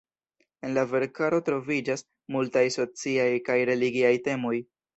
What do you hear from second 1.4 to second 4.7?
troviĝas multaj sociaj kaj religiaj temoj.